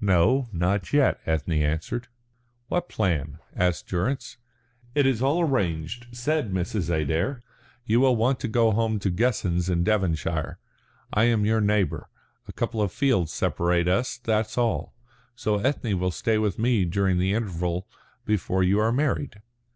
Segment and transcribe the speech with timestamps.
[0.00, 2.08] "No, not yet," Ethne answered.
[2.66, 4.36] "What plan?" asked Durrance.
[4.96, 6.90] "It is all arranged," said Mrs.
[6.90, 7.44] Adair.
[7.86, 10.58] "You will want to go home to Guessens in Devonshire.
[11.12, 12.08] I am your neighbour
[12.48, 14.96] a couple of fields separate us, that's all.
[15.36, 17.86] So Ethne will stay with me during the interval
[18.26, 19.40] before you are married."